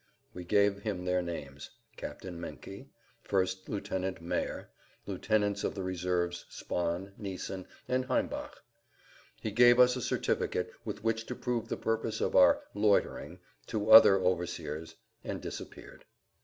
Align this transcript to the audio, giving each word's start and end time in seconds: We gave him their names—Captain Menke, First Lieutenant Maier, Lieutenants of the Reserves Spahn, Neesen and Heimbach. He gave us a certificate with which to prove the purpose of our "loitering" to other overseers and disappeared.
We 0.33 0.43
gave 0.45 0.79
him 0.81 1.05
their 1.05 1.21
names—Captain 1.21 2.39
Menke, 2.39 2.87
First 3.21 3.69
Lieutenant 3.69 4.19
Maier, 4.19 4.69
Lieutenants 5.05 5.63
of 5.63 5.75
the 5.75 5.83
Reserves 5.83 6.47
Spahn, 6.49 7.11
Neesen 7.19 7.67
and 7.87 8.05
Heimbach. 8.05 8.63
He 9.43 9.51
gave 9.51 9.79
us 9.79 9.95
a 9.95 10.01
certificate 10.01 10.71
with 10.83 11.03
which 11.03 11.27
to 11.27 11.35
prove 11.35 11.67
the 11.69 11.77
purpose 11.77 12.19
of 12.19 12.35
our 12.35 12.63
"loitering" 12.73 13.41
to 13.67 13.91
other 13.91 14.17
overseers 14.19 14.95
and 15.23 15.39
disappeared. 15.39 16.03